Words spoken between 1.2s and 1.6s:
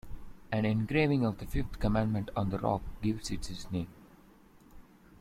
of the